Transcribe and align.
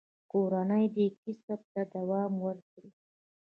کورنۍ 0.31 0.85
دې 0.95 1.05
کسب 1.21 1.59
ته 1.73 1.81
دوام 1.93 2.31
ورکړ. 2.45 2.83